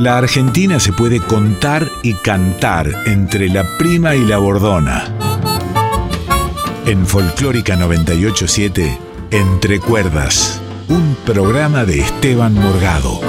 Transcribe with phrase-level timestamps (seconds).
[0.00, 5.14] La Argentina se puede contar y cantar entre la prima y la bordona.
[6.86, 8.98] En Folclórica 987,
[9.30, 10.58] Entre Cuerdas,
[10.88, 13.20] un programa de Esteban Morgado.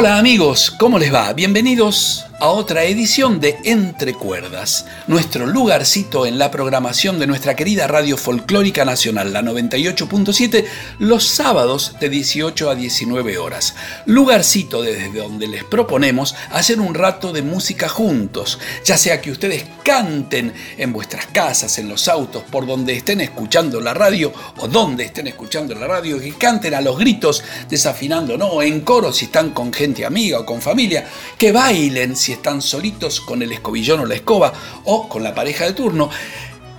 [0.00, 1.30] Hola amigos, ¿cómo les va?
[1.34, 7.86] Bienvenidos a otra edición de Entre Cuerdas, nuestro lugarcito en la programación de nuestra querida
[7.86, 10.64] radio folclórica nacional, la 98.7,
[10.98, 13.74] los sábados de 18 a 19 horas.
[14.06, 19.66] Lugarcito desde donde les proponemos hacer un rato de música juntos, ya sea que ustedes
[19.84, 25.04] canten en vuestras casas, en los autos, por donde estén escuchando la radio o donde
[25.04, 29.50] estén escuchando la radio, que canten a los gritos, desafinando, no, en coro si están
[29.50, 31.06] con gente amiga o con familia,
[31.36, 34.52] que bailen si están solitos con el escobillón o la escoba
[34.84, 36.10] o con la pareja de turno.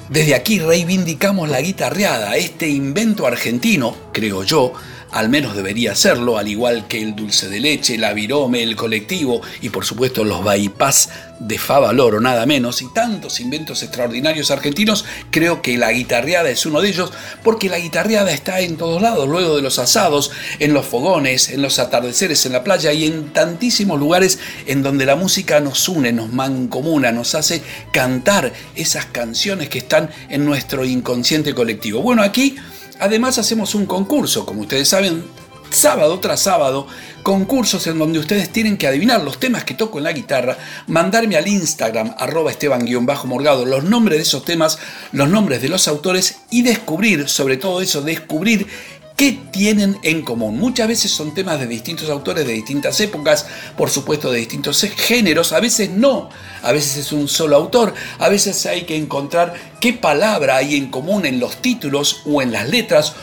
[0.09, 4.73] Desde aquí reivindicamos la guitarreada, este invento argentino, creo yo,
[5.11, 9.41] al menos debería serlo, al igual que el dulce de leche, la virome, el colectivo
[9.61, 11.09] y por supuesto los bypass
[11.39, 16.81] de Favaloro, nada menos, y tantos inventos extraordinarios argentinos, creo que la guitarreada es uno
[16.81, 17.11] de ellos,
[17.43, 21.63] porque la guitarreada está en todos lados, luego de los asados, en los fogones, en
[21.63, 26.13] los atardeceres en la playa y en tantísimos lugares en donde la música nos une,
[26.13, 32.01] nos mancomuna, nos hace cantar esas canciones que están en nuestro inconsciente colectivo.
[32.01, 32.55] Bueno, aquí
[33.01, 35.23] Además hacemos un concurso, como ustedes saben,
[35.71, 36.85] sábado tras sábado,
[37.23, 41.35] concursos en donde ustedes tienen que adivinar los temas que toco en la guitarra, mandarme
[41.35, 44.77] al Instagram arroba esteban-morgado los nombres de esos temas,
[45.13, 48.67] los nombres de los autores y descubrir, sobre todo eso, descubrir
[49.15, 50.57] ¿Qué tienen en común?
[50.57, 53.45] Muchas veces son temas de distintos autores de distintas épocas,
[53.77, 56.29] por supuesto de distintos géneros, a veces no,
[56.63, 60.89] a veces es un solo autor, a veces hay que encontrar qué palabra hay en
[60.89, 63.13] común en los títulos o en las letras.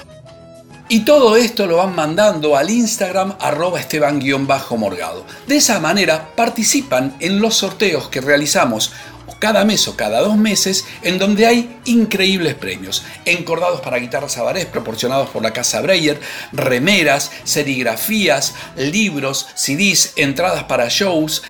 [0.91, 5.27] Y todo esto lo van mandando al Instagram arroba esteban-morgado.
[5.47, 8.93] De esa manera participan en los sorteos que realizamos
[9.39, 13.05] cada mes o cada dos meses, en donde hay increíbles premios.
[13.25, 16.21] Encordados para guitarras Avarés proporcionados por la Casa Breyer,
[16.53, 21.43] remeras, serigrafías, libros, CDs, entradas para shows,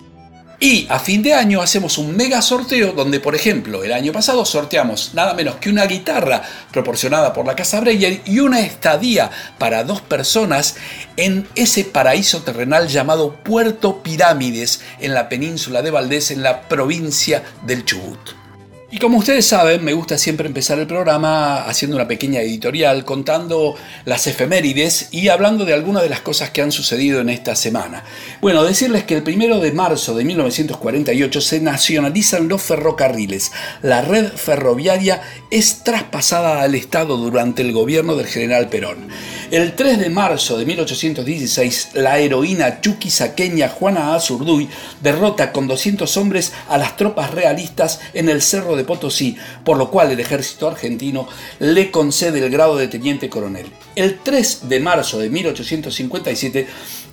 [0.61, 4.45] y a fin de año hacemos un mega sorteo donde, por ejemplo, el año pasado
[4.45, 6.43] sorteamos nada menos que una guitarra
[6.73, 10.75] proporcionada por la Casa Breyer y una estadía para dos personas
[11.17, 17.45] en ese paraíso terrenal llamado Puerto Pirámides en la península de Valdés en la provincia
[17.65, 18.48] del Chubut.
[18.91, 23.75] Y como ustedes saben, me gusta siempre empezar el programa haciendo una pequeña editorial, contando
[24.07, 28.05] las efemérides y hablando de algunas de las cosas que han sucedido en esta semana.
[28.41, 33.53] Bueno, decirles que el primero de marzo de 1948 se nacionalizan los ferrocarriles.
[33.83, 39.09] La red ferroviaria es traspasada al Estado durante el gobierno del general Perón.
[39.51, 44.69] El 3 de marzo de 1816, la heroína chuquisaqueña Juana Azurduy
[45.03, 49.91] derrota con 200 hombres a las tropas realistas en el Cerro de Potosí, por lo
[49.91, 51.29] cual el ejército argentino
[51.59, 53.67] le concede el grado de teniente coronel.
[53.95, 56.67] El 3 de marzo de 1857,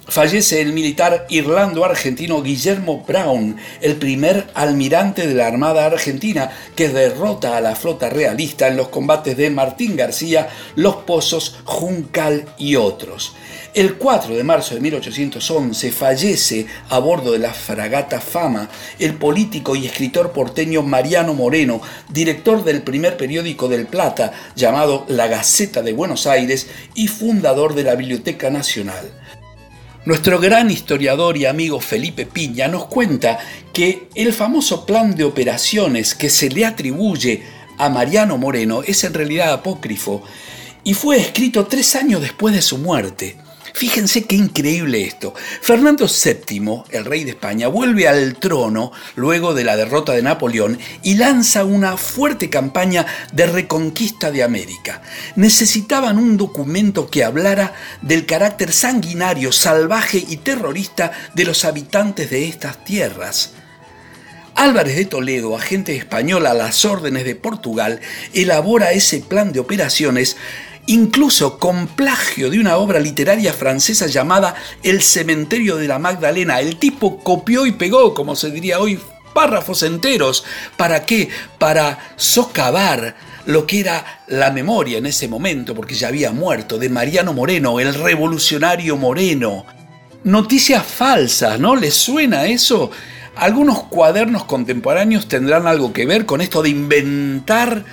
[0.07, 7.57] fallece el militar irlando-argentino Guillermo Brown, el primer almirante de la Armada Argentina que derrota
[7.57, 13.35] a la flota realista en los combates de Martín García, Los Pozos, Juncal y otros.
[13.75, 18.69] El 4 de marzo de 1811 fallece a bordo de la fragata Fama
[18.99, 25.27] el político y escritor porteño Mariano Moreno, director del primer periódico del Plata llamado La
[25.27, 29.11] Gaceta de Buenos Aires y fundador de la Biblioteca Nacional.
[30.05, 33.39] Nuestro gran historiador y amigo Felipe Piña nos cuenta
[33.73, 37.43] que el famoso plan de operaciones que se le atribuye
[37.77, 40.23] a Mariano Moreno es en realidad apócrifo
[40.85, 43.35] y fue escrito tres años después de su muerte.
[43.75, 45.33] Fíjense qué increíble esto.
[45.35, 50.79] Fernando VII, el rey de España, vuelve al trono luego de la derrota de Napoleón
[51.03, 55.01] y lanza una fuerte campaña de reconquista de América.
[55.35, 62.47] Necesitaban un documento que hablara del carácter sanguinario, salvaje y terrorista de los habitantes de
[62.47, 63.55] estas tierras.
[64.55, 67.99] Álvarez de Toledo, agente español a las órdenes de Portugal,
[68.33, 70.37] elabora ese plan de operaciones
[70.87, 76.59] incluso con plagio de una obra literaria francesa llamada El cementerio de la Magdalena.
[76.59, 78.99] El tipo copió y pegó, como se diría hoy
[79.33, 80.45] párrafos enteros.
[80.77, 81.29] ¿Para qué?
[81.59, 83.15] Para socavar
[83.45, 87.79] lo que era la memoria en ese momento, porque ya había muerto, de Mariano Moreno,
[87.79, 89.65] el revolucionario Moreno.
[90.23, 91.75] Noticias falsas, ¿no?
[91.75, 92.89] ¿Les suena eso?
[93.35, 97.83] Algunos cuadernos contemporáneos tendrán algo que ver con esto de inventar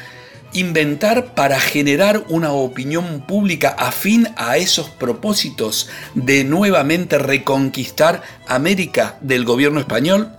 [0.53, 9.45] inventar para generar una opinión pública afín a esos propósitos de nuevamente reconquistar América del
[9.45, 10.33] gobierno español?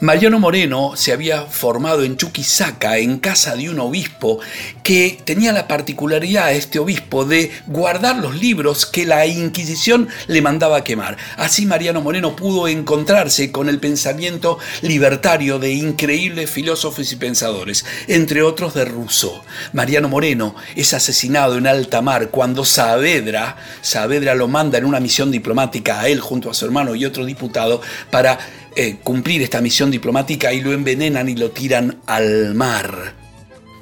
[0.00, 4.38] Mariano Moreno se había formado en Chuquisaca, en casa de un obispo,
[4.84, 10.84] que tenía la particularidad, este obispo, de guardar los libros que la Inquisición le mandaba
[10.84, 11.16] quemar.
[11.36, 18.42] Así Mariano Moreno pudo encontrarse con el pensamiento libertario de increíbles filósofos y pensadores, entre
[18.42, 19.42] otros de Rousseau.
[19.72, 25.32] Mariano Moreno es asesinado en alta mar cuando Saavedra, Saavedra lo manda en una misión
[25.32, 28.38] diplomática a él junto a su hermano y otro diputado para
[28.80, 33.12] eh, cumplir esta misión diplomática y lo envenenan y lo tiran al mar.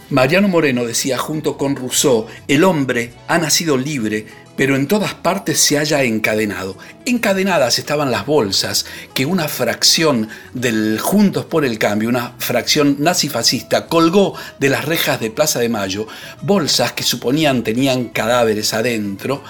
[0.09, 4.25] Mariano Moreno decía junto con Rousseau, el hombre ha nacido libre,
[4.57, 6.79] pero en todas partes se haya encadenado.
[7.05, 13.89] Encadenadas estaban las bolsas que una fracción del Juntos por el Cambio, una fracción nazifascista,
[13.89, 16.07] colgó de las rejas de Plaza de Mayo,
[16.41, 19.45] bolsas que suponían tenían cadáveres adentro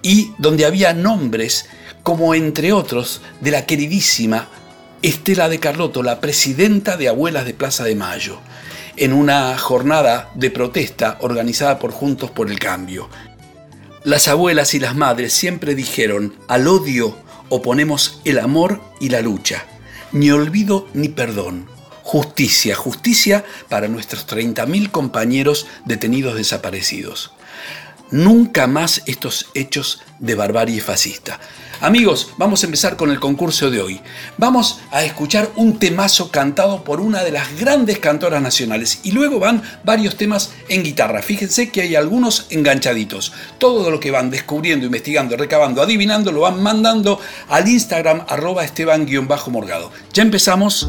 [0.00, 1.66] y donde había nombres
[2.02, 4.48] como entre otros de la queridísima
[5.02, 8.38] Estela de Carlotto, la presidenta de Abuelas de Plaza de Mayo,
[8.96, 13.08] en una jornada de protesta organizada por Juntos por el Cambio.
[14.04, 17.16] Las abuelas y las madres siempre dijeron, al odio
[17.48, 19.64] oponemos el amor y la lucha,
[20.12, 21.66] ni olvido ni perdón.
[22.02, 27.32] Justicia, justicia para nuestros 30.000 compañeros detenidos desaparecidos.
[28.10, 31.40] Nunca más estos hechos de barbarie fascista.
[31.80, 34.00] Amigos, vamos a empezar con el concurso de hoy.
[34.38, 39.38] Vamos a escuchar un temazo cantado por una de las grandes cantoras nacionales y luego
[39.38, 41.20] van varios temas en guitarra.
[41.20, 43.32] Fíjense que hay algunos enganchaditos.
[43.58, 49.92] Todo lo que van descubriendo, investigando, recabando, adivinando, lo van mandando al Instagram arroba esteban-morgado.
[50.12, 50.88] Ya empezamos.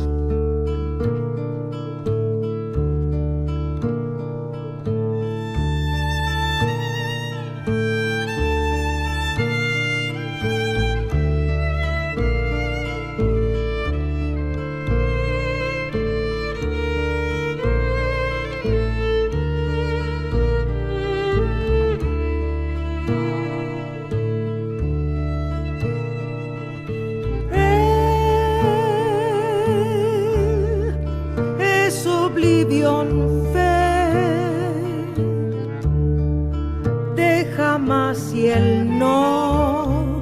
[38.07, 40.21] más y el no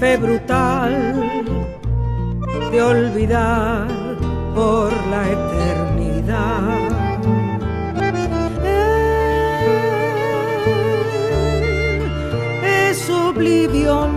[0.00, 0.94] fe brutal
[2.72, 3.86] de olvidar
[4.54, 6.88] por la eternidad.
[12.88, 14.10] es oblivion,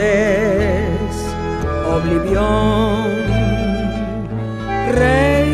[0.02, 1.16] es
[1.88, 3.12] Oblivión,
[4.94, 5.52] rey.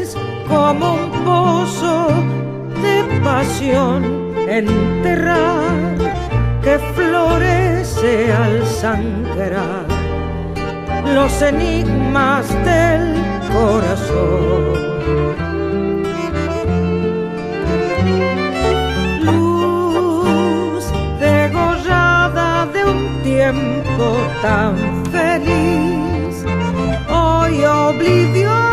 [0.00, 0.16] Es
[0.48, 2.08] como un pozo
[2.82, 4.02] de pasión
[4.48, 5.96] enterrar
[6.62, 9.86] que florece al sangrar
[11.14, 13.14] los enigmas del
[13.52, 14.97] corazón
[24.42, 24.76] tan
[25.10, 26.44] feliz.
[27.08, 28.67] Hoy oblivió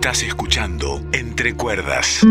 [0.00, 2.22] Estás escuchando Entre Cuerdas.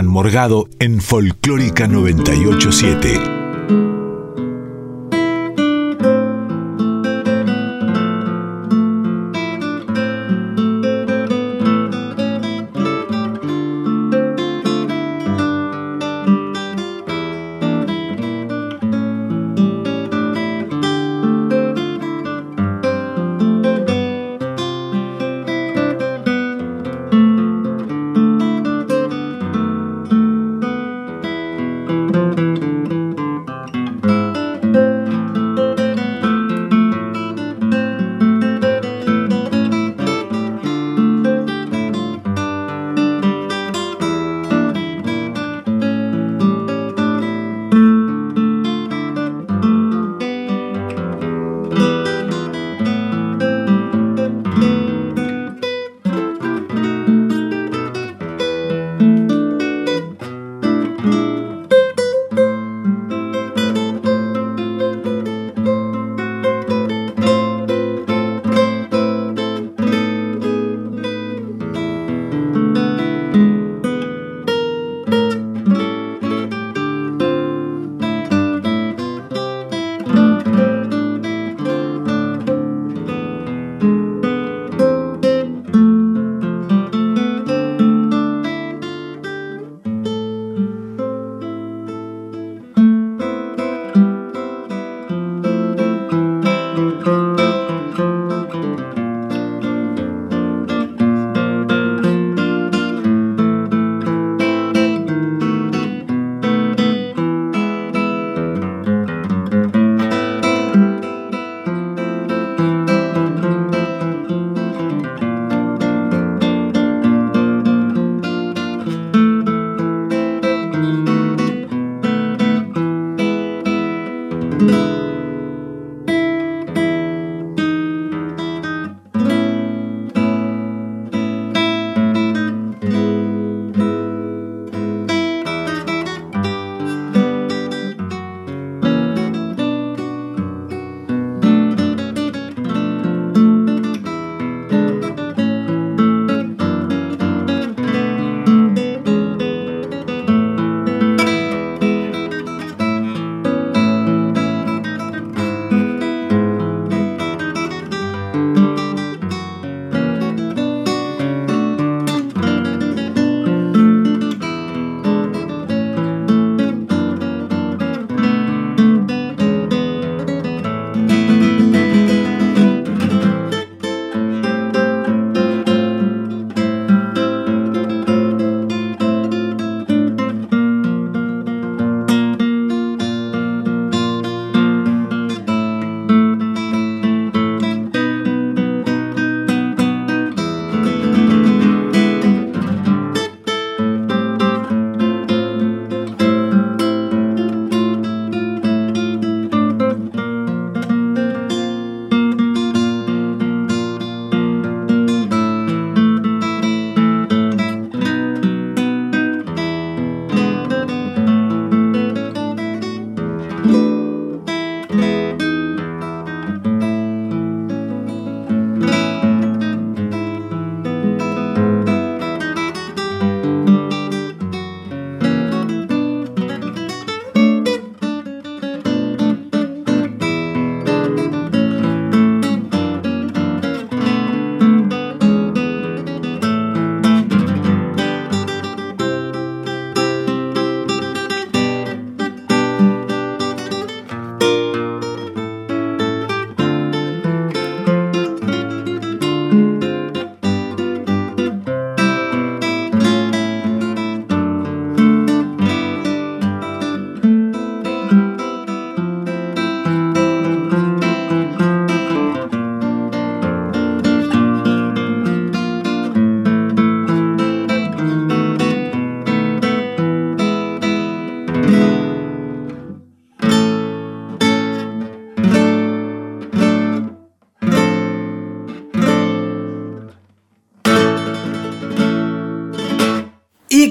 [0.00, 3.39] Esteban Morgado en Folclórica 987.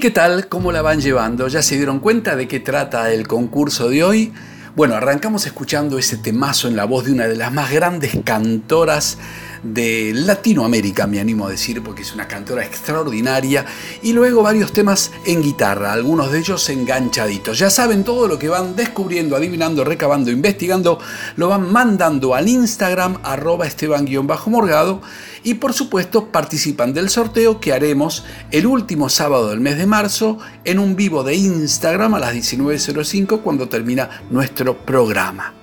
[0.00, 0.48] Qué tal?
[0.48, 1.46] ¿Cómo la van llevando?
[1.48, 4.32] ¿Ya se dieron cuenta de qué trata el concurso de hoy?
[4.74, 9.18] Bueno, arrancamos escuchando ese temazo en la voz de una de las más grandes cantoras
[9.62, 13.66] de Latinoamérica, me animo a decir, porque es una cantora extraordinaria,
[14.02, 17.58] y luego varios temas en guitarra, algunos de ellos enganchaditos.
[17.58, 20.98] Ya saben todo lo que van descubriendo, adivinando, recabando, investigando,
[21.36, 25.00] lo van mandando al Instagram arroba esteban-morgado
[25.42, 30.38] y por supuesto participan del sorteo que haremos el último sábado del mes de marzo
[30.64, 35.59] en un vivo de Instagram a las 19.05 cuando termina nuestro programa.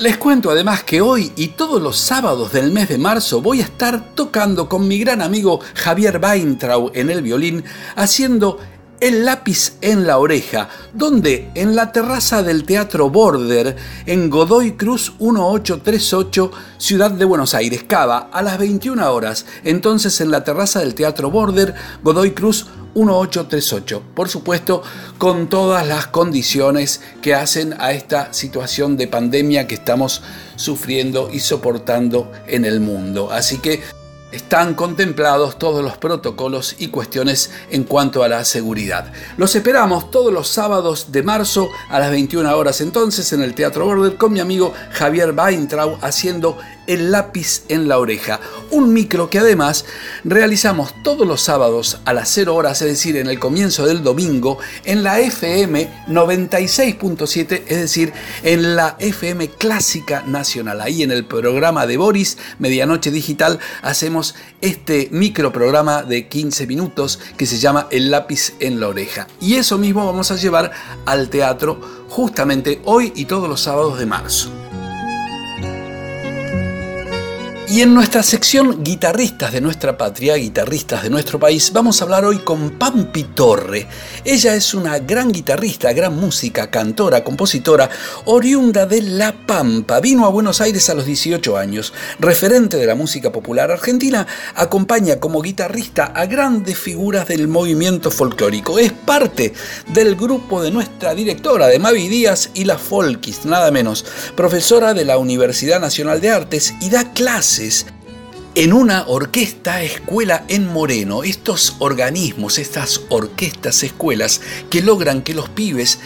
[0.00, 3.64] Les cuento además que hoy y todos los sábados del mes de marzo voy a
[3.64, 7.64] estar tocando con mi gran amigo Javier Weintraub en el violín,
[7.96, 8.56] haciendo
[9.00, 15.12] el lápiz en la oreja, donde en la terraza del Teatro Border, en Godoy Cruz
[15.20, 19.44] 1838, Ciudad de Buenos Aires, Cava, a las 21 horas.
[19.64, 24.02] Entonces en la terraza del Teatro Border, Godoy Cruz 1838.
[24.14, 24.82] Por supuesto,
[25.18, 30.22] con todas las condiciones que hacen a esta situación de pandemia que estamos
[30.56, 33.30] sufriendo y soportando en el mundo.
[33.30, 33.80] Así que
[34.32, 39.12] están contemplados todos los protocolos y cuestiones en cuanto a la seguridad.
[39.36, 43.84] Los esperamos todos los sábados de marzo a las 21 horas entonces en el Teatro
[43.84, 46.58] Border con mi amigo Javier Weintraub haciendo
[46.90, 48.40] el lápiz en la oreja,
[48.70, 49.84] un micro que además
[50.24, 54.58] realizamos todos los sábados a las 0 horas, es decir, en el comienzo del domingo,
[54.84, 58.12] en la FM 96.7, es decir,
[58.42, 60.80] en la FM Clásica Nacional.
[60.80, 64.19] Ahí en el programa de Boris, Medianoche Digital, hacemos
[64.60, 69.26] este micro programa de 15 minutos que se llama El lápiz en la oreja.
[69.40, 70.70] Y eso mismo vamos a llevar
[71.06, 74.50] al teatro justamente hoy y todos los sábados de marzo.
[77.70, 82.24] Y en nuestra sección Guitarristas de nuestra patria, guitarristas de nuestro país, vamos a hablar
[82.24, 83.86] hoy con Pampi Torre.
[84.24, 87.88] Ella es una gran guitarrista, gran música, cantora, compositora,
[88.24, 90.00] oriunda de La Pampa.
[90.00, 91.92] Vino a Buenos Aires a los 18 años.
[92.18, 98.80] Referente de la música popular argentina, acompaña como guitarrista a grandes figuras del movimiento folclórico.
[98.80, 99.54] Es parte
[99.86, 104.04] del grupo de nuestra directora de Mavi Díaz y la Folkis, nada menos.
[104.34, 107.59] Profesora de la Universidad Nacional de Artes y da clases
[108.54, 115.48] en una orquesta escuela en Moreno, estos organismos, estas orquestas escuelas que logran que los
[115.50, 115.98] pibes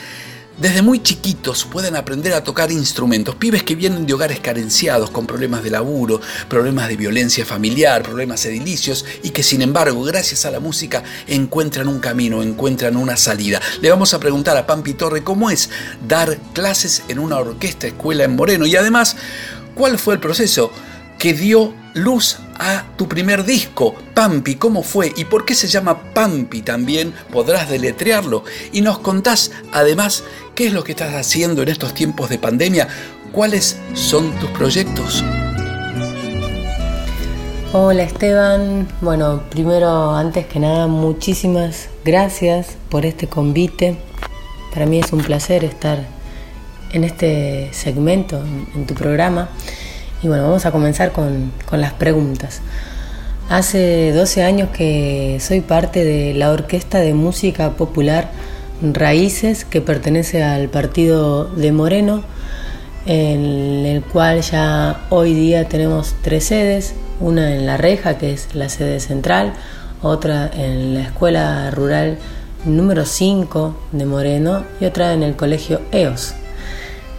[0.59, 5.27] desde muy chiquitos puedan aprender a tocar instrumentos, pibes que vienen de hogares carenciados, con
[5.27, 10.51] problemas de laburo, problemas de violencia familiar, problemas edilicios, y que sin embargo, gracias a
[10.51, 13.61] la música, encuentran un camino, encuentran una salida.
[13.81, 15.71] Le vamos a preguntar a Pampi Torre cómo es
[16.07, 19.17] dar clases en una orquesta escuela en Moreno y además,
[19.75, 20.71] ¿cuál fue el proceso?
[21.19, 25.13] Que dio luz a tu primer disco, Pampi, ¿cómo fue?
[25.17, 27.15] ¿Y por qué se llama Pampi también?
[27.33, 28.45] Podrás deletrearlo.
[28.73, 30.25] Y nos contás además
[30.55, 32.89] qué es lo que estás haciendo en estos tiempos de pandemia,
[33.33, 35.25] cuáles son tus proyectos.
[37.73, 43.97] Hola Esteban, bueno, primero, antes que nada, muchísimas gracias por este convite.
[44.73, 46.07] Para mí es un placer estar
[46.93, 48.41] en este segmento,
[48.75, 49.49] en tu programa.
[50.25, 52.63] Y bueno, vamos a comenzar con, las preguntas.
[53.51, 58.31] Hace 12 años que soy parte de la Orquesta de Música Popular
[58.81, 62.23] Raíces, que pertenece al partido de Moreno,
[63.05, 68.55] en el cual ya hoy día tenemos tres sedes, una en La Reja, que es
[68.55, 69.53] la sede central,
[70.01, 72.17] otra en la Escuela Rural
[72.65, 76.35] número 5 de Moreno y otra en el Colegio EOS.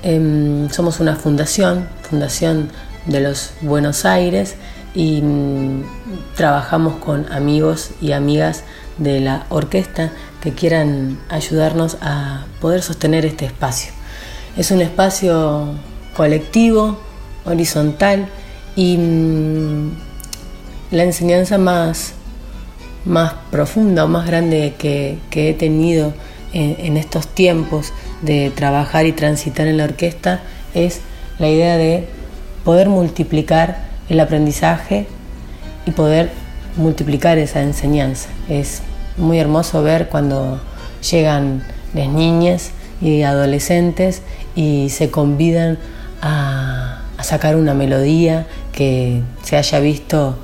[0.02, 2.70] Em, somos una fundación, fundación
[3.06, 4.56] de los Buenos Aires
[4.94, 5.84] y mm,
[6.36, 8.64] trabajamos con amigos y amigas
[8.98, 13.92] de la orquesta que quieran ayudarnos a poder sostener este espacio.
[14.58, 15.74] Es un espacio
[16.16, 16.98] colectivo,
[17.46, 18.28] horizontal
[18.76, 19.92] y mm,
[20.92, 22.14] la enseñanza más,
[23.04, 26.14] más profunda o más grande que, he tenido
[26.54, 27.92] en, en estos tiempos
[28.22, 30.42] de trabajar y transitar en la orquesta
[30.74, 31.02] es
[31.38, 32.08] la idea de
[32.66, 33.78] poder multiplicar
[34.10, 35.08] el aprendizaje
[35.86, 36.32] y poder
[36.76, 38.28] multiplicar esa enseñanza.
[38.50, 38.82] Es
[39.18, 40.60] muy hermoso ver cuando
[41.10, 44.24] llegan las niñas y adolescentes
[44.56, 45.78] y se convidan
[46.22, 50.38] a, a, sacar una melodía que se haya visto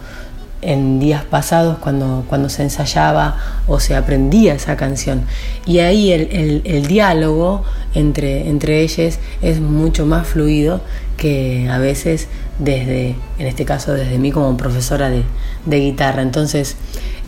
[0.62, 5.24] en días pasados cuando, cuando se ensayaba o se aprendía esa canción.
[5.66, 10.82] Y ahí el, el, diálogo entre, entre ellos es mucho más fluido
[11.18, 12.28] que a veces
[12.60, 15.24] desde, en este caso desde mí como profesora de,
[15.66, 16.22] de guitarra.
[16.22, 16.78] Entonces,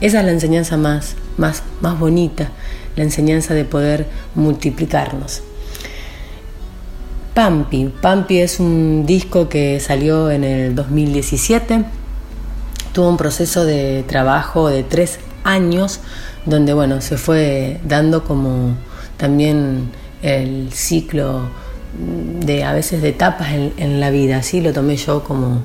[0.02, 2.50] esa es la enseñanza más, más, más bonita,
[2.96, 5.41] la enseñanza de poder multiplicarnos.
[7.34, 7.91] Pampi.
[8.00, 11.84] Pampi es un disco que salió en el 2017
[12.94, 16.00] tuvo un proceso de trabajo de tres años
[16.46, 18.76] donde bueno, se fue dando como
[19.18, 21.50] también el ciclo
[22.40, 25.62] de a veces de etapas en, la vida, así lo tomé yo como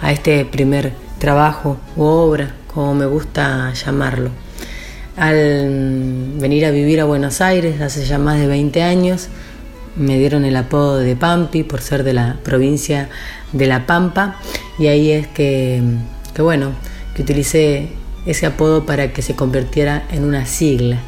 [0.00, 4.30] a este primer trabajo u obra, como me gusta llamarlo.
[5.16, 9.28] Al venir a vivir a Buenos Aires hace ya más de 20 años,
[9.96, 13.08] me dieron el apodo de Pampi por ser de la provincia
[13.52, 14.36] de La Pampa
[14.78, 15.82] y ahí es que,
[16.34, 16.72] que bueno,
[17.14, 17.88] que utilicé
[18.26, 20.98] ese apodo para que se convirtiera en una sigla.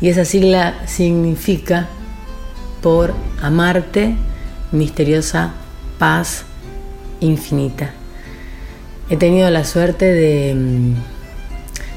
[0.00, 1.88] Y esa sigla significa
[2.82, 4.14] por amarte,
[4.72, 5.52] misteriosa
[5.98, 6.44] paz
[7.20, 7.90] infinita.
[9.10, 10.94] He tenido la suerte de, mm,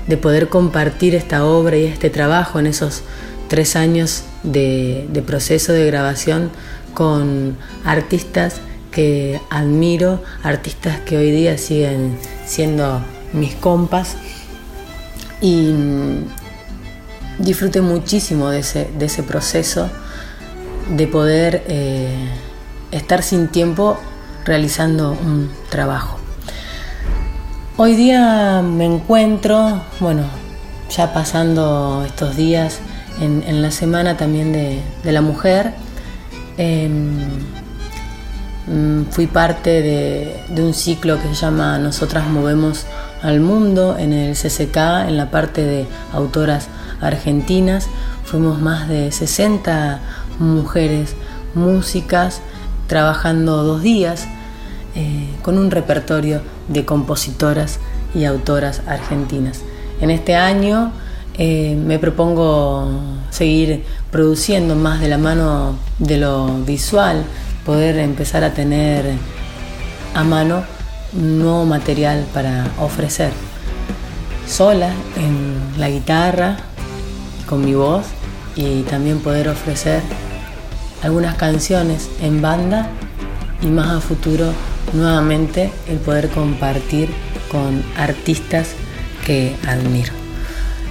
[0.07, 3.03] de poder compartir esta obra y este trabajo en esos
[3.47, 6.49] tres años de, de proceso de grabación
[6.93, 8.59] con artistas
[8.93, 13.01] que admiro, artistas que hoy día siguen siendo
[13.33, 14.15] mis compas
[15.41, 16.27] y mm,
[17.39, 19.89] disfruté muchísimo de ese, de ese proceso
[20.89, 22.29] de poder eh,
[22.91, 23.97] estar sin tiempo
[24.45, 26.17] realizando un trabajo.
[27.75, 30.25] Hoy día me encuentro, bueno,
[30.89, 32.79] ya pasando estos días
[33.19, 35.73] en, la semana también de, la mujer,
[36.57, 37.19] em,
[39.11, 42.85] fui parte de, de, un ciclo que se llama Nosotras Movemos
[43.21, 46.67] al Mundo en el CCK, en la parte de autoras
[47.01, 47.87] argentinas.
[48.23, 49.99] Fuimos más de 60
[50.39, 51.15] mujeres
[51.55, 52.41] músicas
[52.87, 54.27] trabajando dos días
[54.95, 57.79] eh, con un repertorio de compositoras
[58.13, 59.61] y autoras argentinas.
[60.01, 60.91] En este año
[61.37, 62.87] eh, me propongo
[63.31, 67.23] seguir produciendo más de la mano de lo visual,
[67.65, 69.05] poder empezar a tener
[70.13, 70.63] a mano
[71.13, 73.31] nuevo material para ofrecer.
[74.47, 76.57] Sola en la guitarra,
[77.47, 78.05] con mi voz
[78.55, 80.01] y también poder ofrecer
[81.01, 82.87] algunas canciones en banda
[83.61, 84.53] y más a futuro
[84.93, 87.09] nuevamente el poder compartir
[87.51, 88.69] con artistas
[89.25, 90.13] que admiro.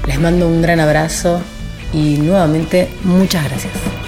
[0.06, 1.40] Les mando un gran abrazo
[1.92, 4.01] y nuevamente muchas gracias.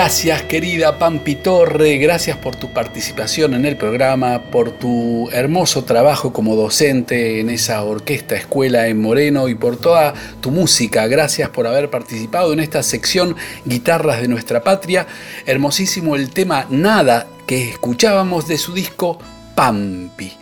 [0.00, 6.32] Gracias querida Pampi Torre, gracias por tu participación en el programa, por tu hermoso trabajo
[6.32, 11.08] como docente en esa orquesta escuela en Moreno y por toda tu música.
[11.08, 13.34] Gracias por haber participado en esta sección
[13.64, 15.04] Guitarras de nuestra patria.
[15.46, 19.18] Hermosísimo el tema Nada que escuchábamos de su disco
[19.56, 20.37] Pampi.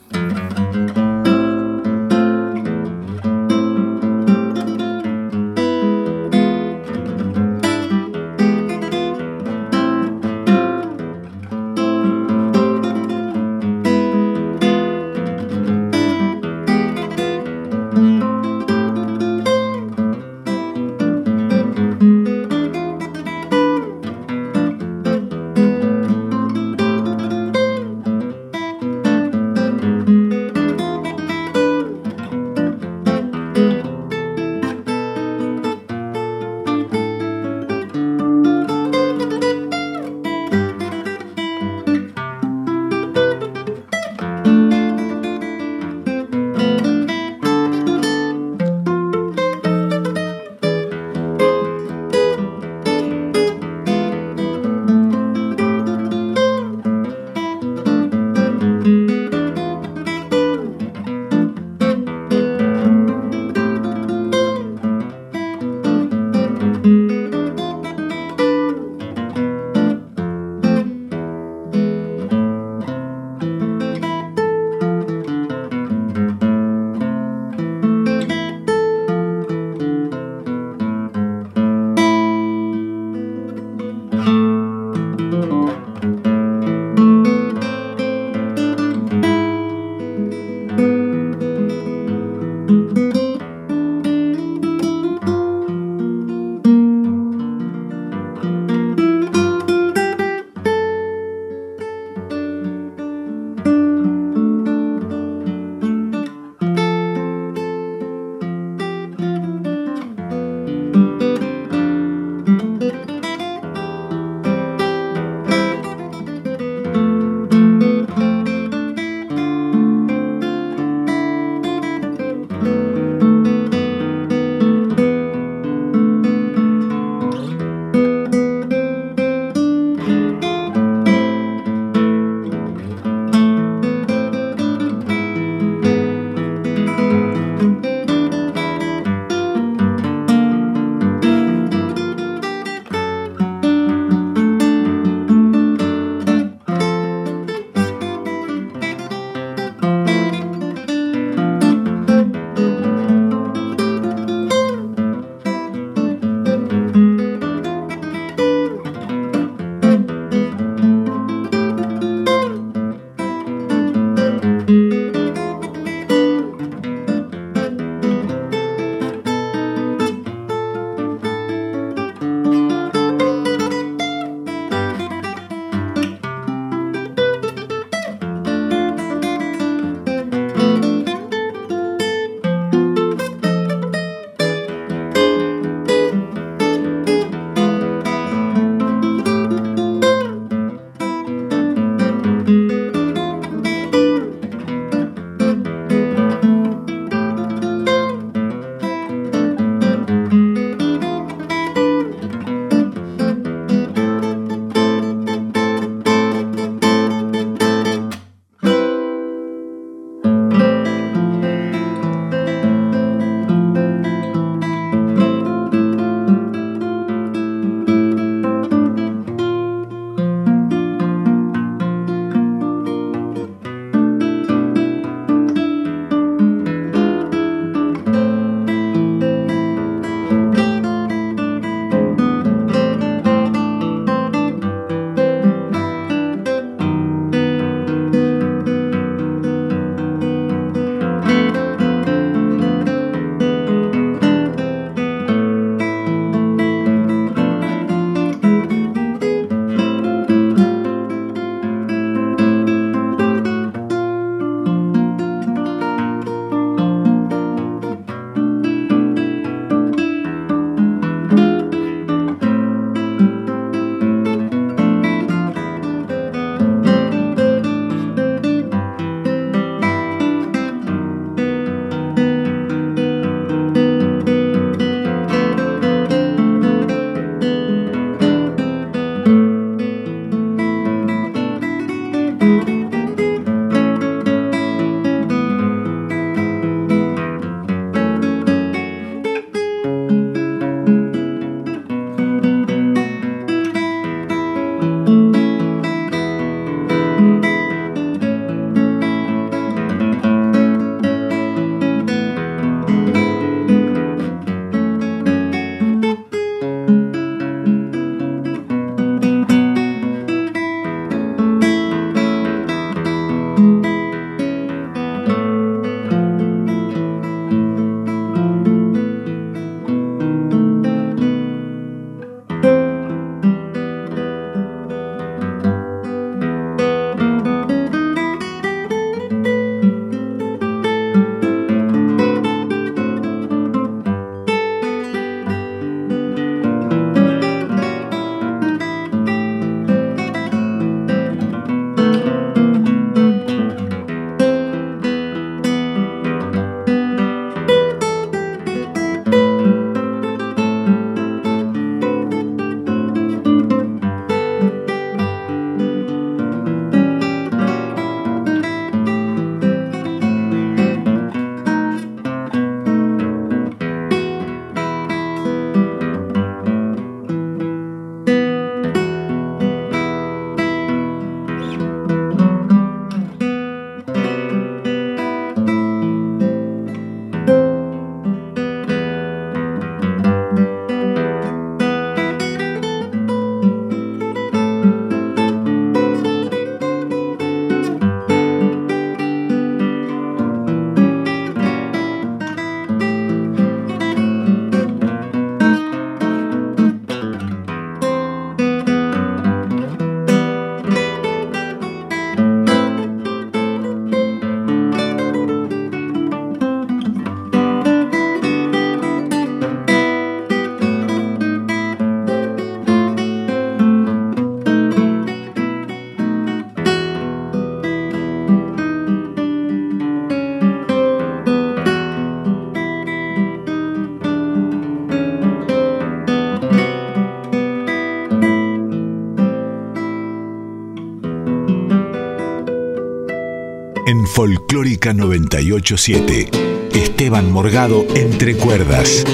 [434.83, 436.51] Folclórica 987,
[436.93, 439.24] Esteban Morgado entre cuerdas.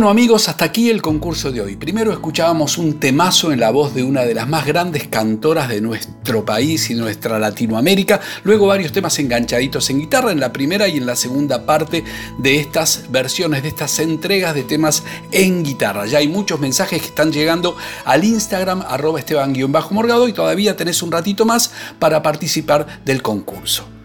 [0.00, 1.76] Bueno amigos, hasta aquí el concurso de hoy.
[1.76, 5.82] Primero escuchábamos un temazo en la voz de una de las más grandes cantoras de
[5.82, 8.18] nuestro país y nuestra Latinoamérica.
[8.44, 12.02] Luego varios temas enganchaditos en guitarra en la primera y en la segunda parte
[12.38, 16.06] de estas versiones, de estas entregas de temas en guitarra.
[16.06, 17.76] Ya hay muchos mensajes que están llegando
[18.06, 23.99] al Instagram arroba esteban-morgado y todavía tenés un ratito más para participar del concurso.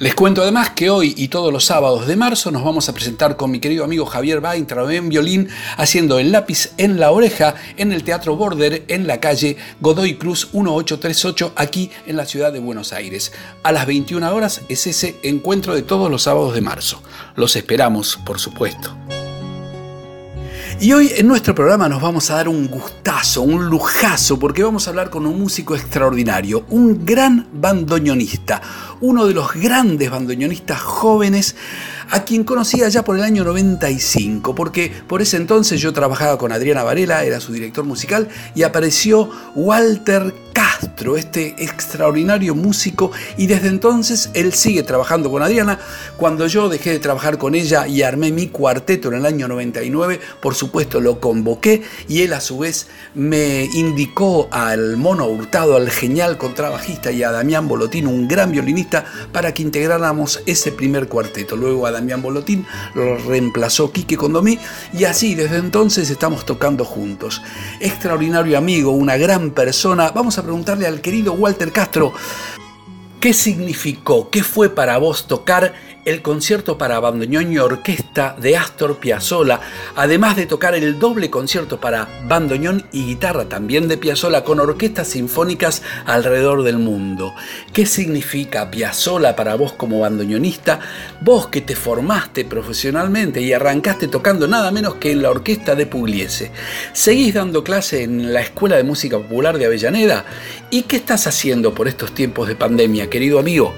[0.00, 3.36] Les cuento además que hoy y todos los sábados de marzo nos vamos a presentar
[3.36, 7.92] con mi querido amigo Javier Baintra en violín haciendo el lápiz en la oreja en
[7.92, 12.94] el Teatro Border en la calle Godoy Cruz 1838 aquí en la ciudad de Buenos
[12.94, 13.32] Aires.
[13.62, 17.02] A las 21 horas es ese encuentro de todos los sábados de marzo.
[17.36, 18.96] Los esperamos, por supuesto.
[20.82, 24.86] Y hoy en nuestro programa nos vamos a dar un gustazo, un lujazo, porque vamos
[24.86, 28.62] a hablar con un músico extraordinario, un gran bandoneonista,
[29.02, 31.54] uno de los grandes bandoneonistas jóvenes
[32.08, 36.50] a quien conocía ya por el año 95, porque por ese entonces yo trabajaba con
[36.50, 40.34] Adriana Varela, era su director musical, y apareció Walter
[41.16, 45.78] Este extraordinario músico, y desde entonces él sigue trabajando con Adriana.
[46.16, 50.20] Cuando yo dejé de trabajar con ella y armé mi cuarteto en el año 99,
[50.40, 55.90] por supuesto lo convoqué y él a su vez me indicó al Mono Hurtado, al
[55.90, 61.56] genial contrabajista, y a Damián Bolotín, un gran violinista, para que integráramos ese primer cuarteto.
[61.56, 64.58] Luego a Damián Bolotín lo reemplazó Quique Condomí
[64.92, 67.42] y así desde entonces estamos tocando juntos.
[67.80, 70.10] Extraordinario amigo, una gran persona.
[70.10, 72.12] Vamos a al querido Walter Castro,
[73.20, 78.98] ¿qué significó, qué fue para vos tocar el concierto para bandoneón y orquesta de Astor
[78.98, 79.60] Piazzolla,
[79.96, 85.08] además de tocar el doble concierto para bandoneón y guitarra también de Piazzolla con orquestas
[85.08, 87.34] sinfónicas alrededor del mundo.
[87.72, 90.80] ¿Qué significa Piazzolla para vos como bandoneonista?
[91.20, 95.86] Vos que te formaste profesionalmente y arrancaste tocando nada menos que en la orquesta de
[95.86, 96.50] Pugliese.
[96.92, 100.24] ¿Seguís dando clase en la Escuela de Música Popular de Avellaneda?
[100.70, 103.74] ¿Y qué estás haciendo por estos tiempos de pandemia, querido amigo?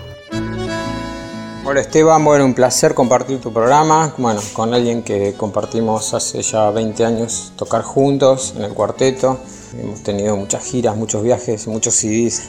[1.65, 6.69] Hola Esteban, bueno, un placer compartir tu programa, bueno, con alguien que compartimos hace ya
[6.73, 9.39] 20 años tocar juntos en el cuarteto.
[9.81, 12.49] Hemos tenido muchas giras, muchos viajes, muchos CDs,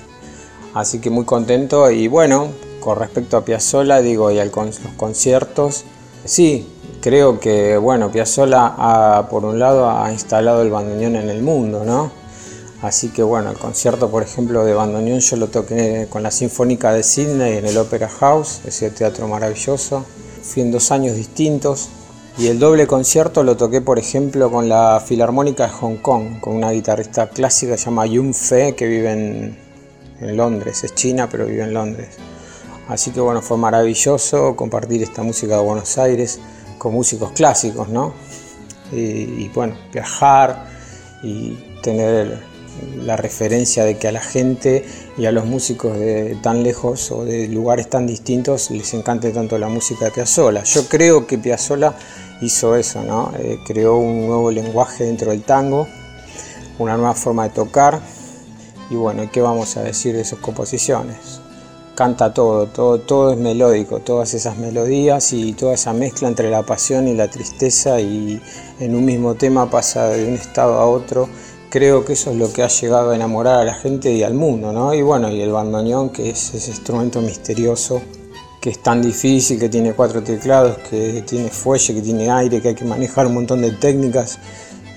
[0.74, 1.92] así que muy contento.
[1.92, 2.48] Y bueno,
[2.80, 5.84] con respecto a Piazzolla, digo, y a los conciertos,
[6.26, 6.68] sí,
[7.00, 11.84] creo que, bueno, Piazzolla ha, por un lado ha instalado el bandoneón en el mundo,
[11.86, 12.23] ¿no?
[12.84, 16.92] Así que bueno, el concierto, por ejemplo, de bandoneón yo lo toqué con la Sinfónica
[16.92, 20.06] de Sydney en el Opera House, ese teatro maravilloso.
[20.44, 21.88] Fui en dos años distintos.
[22.38, 26.58] Y el doble concierto lo toqué, por ejemplo, con la Filarmónica de Hong Kong, con
[26.58, 31.46] una guitarrista clásica que se llama Yun Fe, que vive en, Londres, es china, pero
[31.46, 32.18] vive en Londres.
[32.90, 36.40] Así que bueno, fue maravilloso compartir esta música de Buenos Aires
[36.78, 38.14] con músicos clásicos, ¿no?
[38.92, 40.66] Y, y bueno, viajar
[41.24, 42.53] y tener
[42.98, 44.86] la referencia de que a la gente
[45.18, 49.58] y a los músicos de tan lejos o de lugares tan distintos les encante tanto
[49.58, 50.64] la música de Piazzolla.
[50.64, 51.94] Yo creo que Piazzolla
[52.42, 53.32] hizo eso, ¿no?
[53.38, 55.88] Eh, creó un nuevo lenguaje dentro del tango,
[56.80, 58.02] una nueva forma de tocar
[58.90, 61.42] y bueno, ¿qué vamos a decir de sus composiciones?
[61.96, 66.64] Canta todo, todo, todo es melódico, todas esas melodías y toda esa mezcla entre la
[66.64, 68.42] pasión y la tristeza y
[68.80, 71.30] en un mismo tema pasa de un estado a otro
[71.74, 74.36] creo que eso es lo que ha llegado a enamorar a la gente y al
[74.36, 74.94] mundo, ¿no?
[74.94, 78.00] Y bueno, y el bandoneón, que es ese instrumento misterioso,
[78.62, 82.68] que es tan difícil, que tiene cuatro teclados, que tiene fuelle, que tiene aire, que
[82.68, 84.38] hay que manejar un montón de técnicas,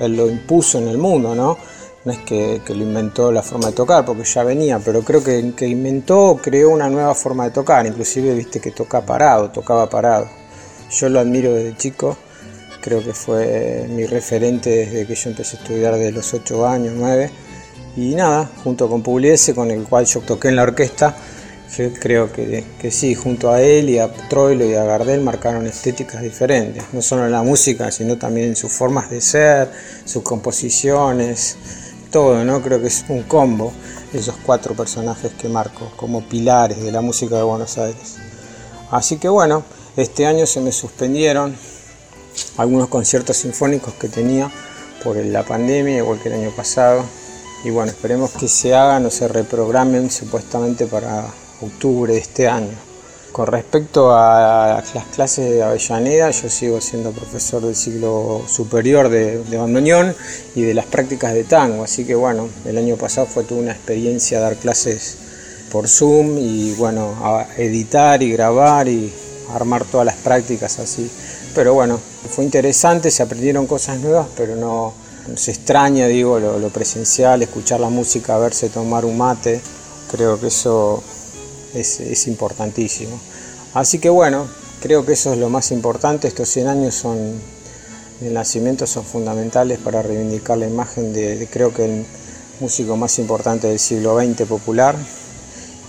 [0.00, 1.56] él lo impuso en el mundo, ¿no?
[2.04, 5.54] No es que, lo inventó la forma de tocar, porque ya venía, pero creo que,
[5.56, 10.28] que inventó, creó una nueva forma de tocar, inclusive viste que toca parado, tocaba parado.
[10.90, 12.18] Yo lo admiro desde chico
[12.86, 16.94] creo que fue mi referente desde que yo empecé a estudiar de los 8 años,
[16.96, 17.32] 9.
[17.96, 21.16] Y nada, junto con Pugliese, con el cual yo toqué en la orquesta,
[21.98, 26.22] creo que, que, sí, junto a él y a Troilo y a Gardel marcaron estéticas
[26.22, 29.68] diferentes, no solo en la música, sino también en sus formas de ser,
[30.04, 31.56] sus composiciones,
[32.12, 32.62] todo, ¿no?
[32.62, 33.72] Creo que es un combo
[34.12, 38.18] esos cuatro personajes que marco como pilares de la música de Buenos Aires.
[38.92, 39.64] Así que bueno,
[39.96, 41.56] este año se me suspendieron
[42.56, 44.50] algunos conciertos sinfónicos que tenía
[45.02, 47.04] por la pandemia, igual que el año pasado.
[47.64, 51.26] Y bueno, esperemos que se hagan o se reprogramen supuestamente para
[51.60, 52.76] octubre de este año.
[53.32, 59.44] Con respecto a las clases de Avellaneda, yo sigo siendo profesor del ciclo superior de,
[59.44, 60.14] de bandoneón
[60.54, 63.72] y de las prácticas de tango, así que bueno, el año pasado fue toda una
[63.72, 65.18] experiencia dar clases
[65.70, 67.14] por Zoom y bueno,
[67.58, 69.12] editar y grabar y
[69.54, 71.10] armar todas las prácticas así.
[71.56, 71.98] Pero bueno,
[72.28, 74.92] fue interesante, se aprendieron cosas nuevas, pero no,
[75.36, 79.62] se extraña, digo, lo, presencial, escuchar la música, verse tomar un mate,
[80.10, 81.02] creo que eso
[81.72, 83.18] es, importantísimo.
[83.72, 84.46] Así que bueno,
[84.82, 87.40] creo que eso es lo más importante, estos 100 años son
[88.20, 92.06] nacimiento son fundamentales para reivindicar la imagen de, creo que el
[92.60, 94.94] músico más importante del siglo XX popular.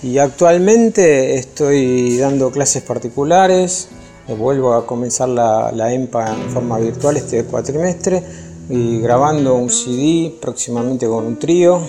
[0.02, 3.88] Y actualmente estoy dando clases particulares,
[4.34, 8.22] vuelvo a comenzar la, EMPA en forma virtual este cuatrimestre
[8.68, 11.80] y grabando un CD próximamente con un trío,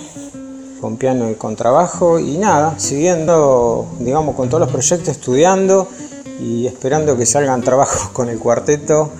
[0.80, 5.86] con piano y con trabajo y nada, siguiendo, digamos, con todos los proyectos, estudiando
[6.40, 9.10] y esperando que salgan trabajos con el cuarteto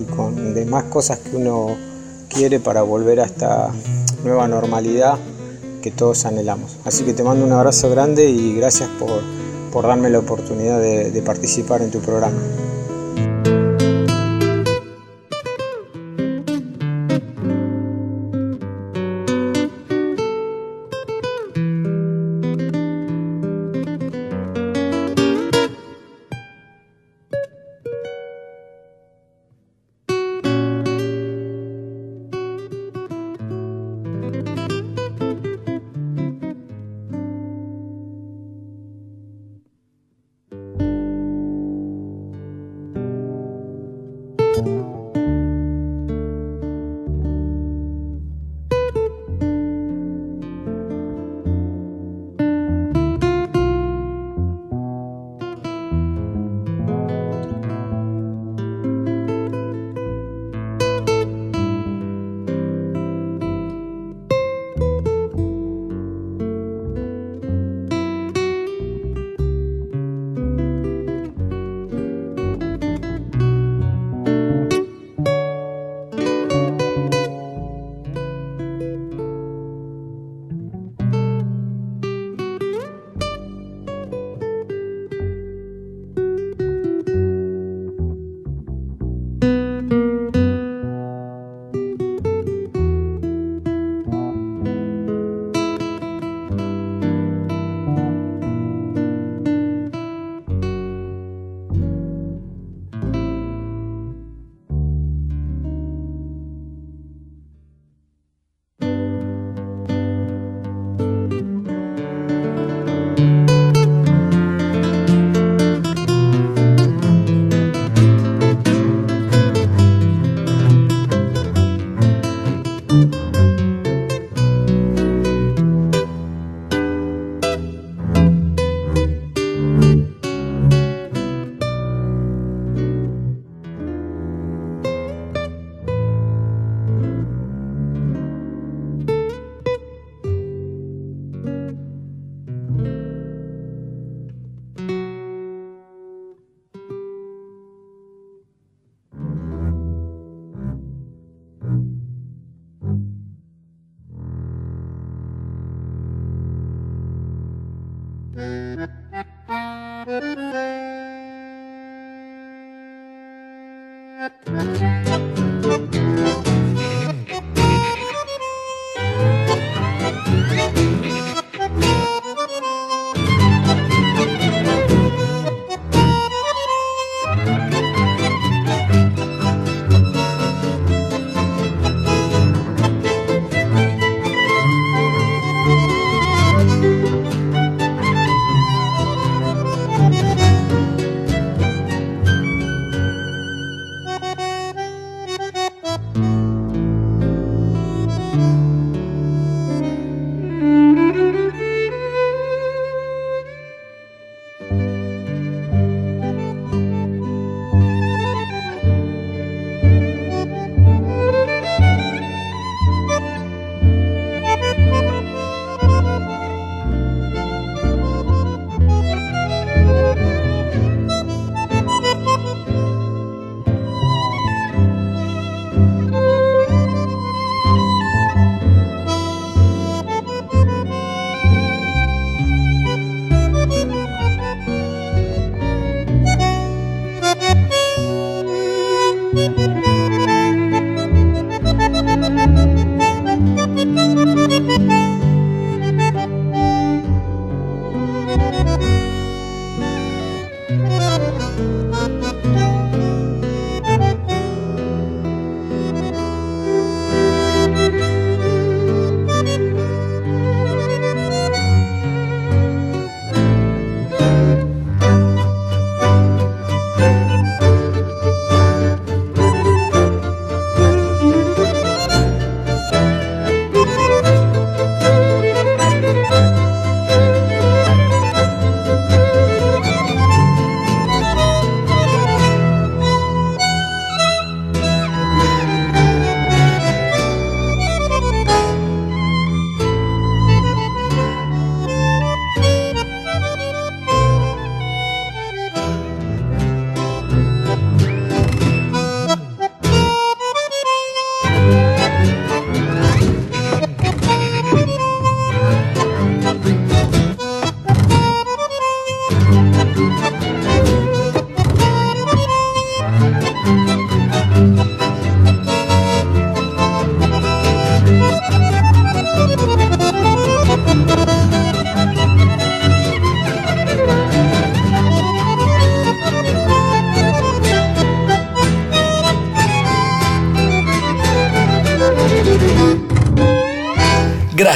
[0.00, 1.76] y con demás cosas que uno
[2.28, 3.72] quiere para volver a esta
[4.22, 5.18] nueva normalidad
[5.82, 6.76] que todos anhelamos.
[6.84, 11.82] Así que te mando un abrazo grande y gracias por, darme la oportunidad de participar
[11.82, 12.36] en tu programa.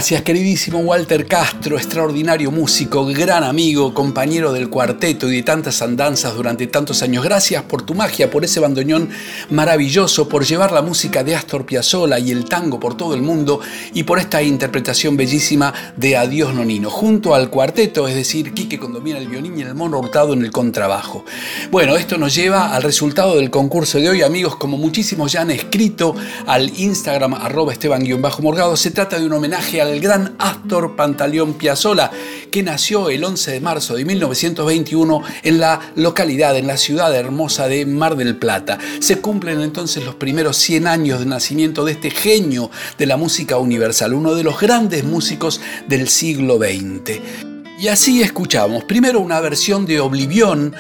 [0.03, 6.35] Gracias, queridísimo Walter Castro, extraordinario músico, gran amigo, compañero del cuarteto y de tantas andanzas
[6.35, 7.23] durante tantos años.
[7.23, 9.11] Gracias por tu magia, por ese bandoneón
[9.51, 13.61] maravilloso, por llevar la música de Astor Piazzolla y el tango por todo el mundo
[13.95, 19.19] y por esta interpretación bellísima de Adiós Nonino, junto al cuarteto, es decir, Quique Condomina
[19.19, 21.25] el violín y el mono hurtado en el contrabajo.
[21.71, 25.53] Bueno, esto nos lleva al resultado del concurso de hoy, amigos, como muchísimos ya han
[25.53, 26.17] escrito
[26.49, 32.11] al Instagram arroba esteban-morgado, se trata de un homenaje al el gran Astor Pantaleón Piazzolla,
[32.51, 37.69] que nació el 11 de marzo de 1921 en la localidad, en la ciudad hermosa
[37.69, 38.79] de Mar del Plata.
[39.01, 43.59] Se cumplen entonces los primeros 100 años de nacimiento de este genio de la música
[43.59, 47.21] universal, uno de los grandes músicos del siglo XX.
[47.79, 50.75] Y así escuchamos primero una versión de Oblivión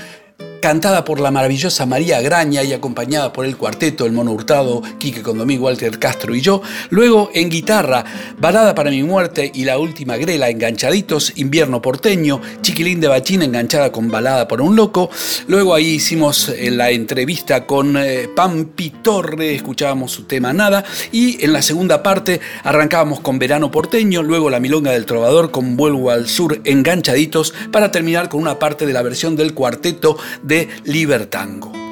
[0.62, 5.20] cantada por la maravillosa María Graña y acompañada por el cuarteto El Mono Hurtado, Quique
[5.20, 6.62] Condomí, Walter Castro y yo.
[6.88, 8.04] Luego en guitarra,
[8.38, 13.90] Balada para mi muerte y La última grela, enganchaditos, Invierno porteño, Chiquilín de Bachín enganchada
[13.90, 15.10] con Balada por un loco.
[15.48, 20.84] Luego ahí hicimos eh, la entrevista con eh, Pampi Torre, escuchábamos su tema Nada.
[21.10, 25.76] Y en la segunda parte arrancábamos con Verano porteño, luego La Milonga del Trovador con
[25.76, 30.51] Vuelvo al Sur, enganchaditos, para terminar con una parte de la versión del cuarteto de
[30.84, 31.91] Libertango.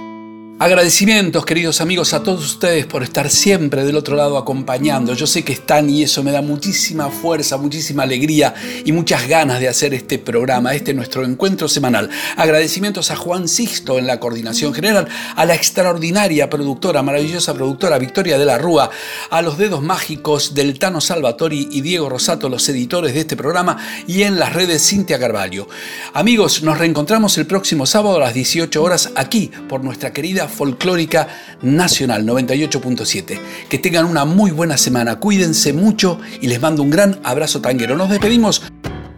[0.63, 5.15] Agradecimientos, queridos amigos, a todos ustedes por estar siempre del otro lado acompañando.
[5.15, 8.53] Yo sé que están y eso me da muchísima fuerza, muchísima alegría
[8.85, 12.11] y muchas ganas de hacer este programa, este nuestro encuentro semanal.
[12.37, 18.37] Agradecimientos a Juan Sisto en la coordinación general, a la extraordinaria productora, maravillosa productora Victoria
[18.37, 18.91] de la Rúa,
[19.31, 23.79] a los dedos mágicos del Tano Salvatori y Diego Rosato, los editores de este programa,
[24.07, 25.69] y en las redes Cintia Carvalho.
[26.13, 31.29] Amigos, nos reencontramos el próximo sábado a las 18 horas aquí por nuestra querida Folclórica
[31.63, 33.41] Nacional 98.7.
[33.69, 37.97] Que tengan una muy buena semana, cuídense mucho y les mando un gran abrazo tanguero.
[37.97, 38.63] Nos despedimos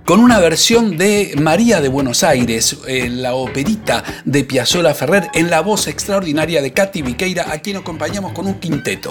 [0.05, 5.49] con una versión de María de Buenos Aires, eh, la operita de Piazzolla Ferrer, en
[5.49, 9.11] la voz extraordinaria de Katy Viqueira, a quien acompañamos con un quinteto.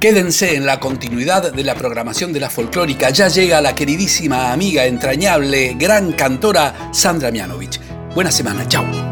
[0.00, 3.10] Quédense en la continuidad de la programación de la folclórica.
[3.10, 7.80] Ya llega la queridísima amiga entrañable, gran cantora Sandra Mianovich.
[8.14, 9.11] Buena semana, chao.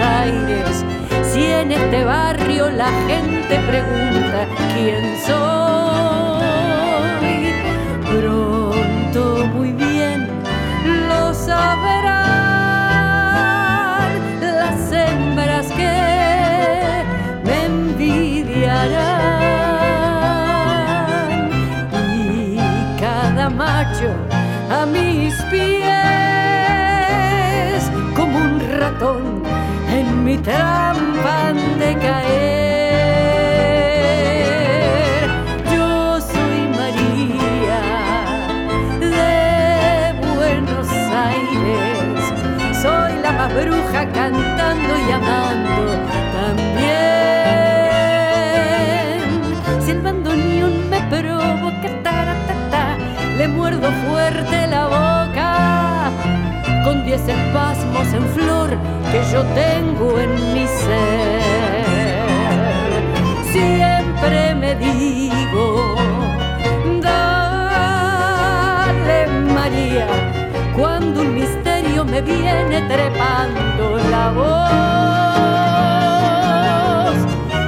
[0.00, 0.84] Aires.
[1.22, 5.36] Si en este barrio la gente pregunta quién soy,
[8.20, 10.28] pronto muy bien
[11.08, 12.16] lo sabrán
[14.40, 17.04] las hembras que
[17.44, 19.10] me envidiarán.
[22.14, 22.58] Y
[23.00, 24.14] cada macho
[24.70, 25.86] a mis pies
[28.14, 29.35] como un ratón
[30.36, 32.86] mi trampa de caer.
[35.72, 37.82] Yo soy María
[39.00, 40.88] de Buenos
[41.28, 42.22] Aires,
[42.82, 46.15] soy la más bruja cantando y amando
[58.12, 58.70] en flor
[59.10, 61.40] que yo tengo en mi ser.
[63.52, 65.96] Siempre me digo,
[67.00, 67.66] dale
[69.54, 70.06] María,
[70.76, 74.76] cuando un misterio me viene trepando la voz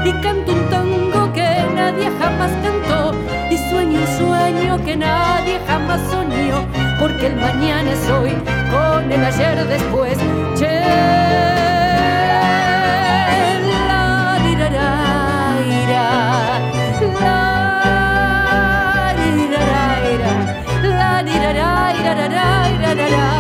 [0.05, 3.15] y canto un tango que nadie jamás cantó
[3.51, 6.67] y sueño un sueño que nadie jamás soñó,
[6.99, 8.33] porque el mañana es hoy,
[8.71, 10.19] con el ayer después.
[10.57, 10.81] Che,
[13.89, 14.19] la,
[21.89, 23.38] María del amor de Buenos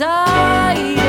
[0.00, 1.01] Aires.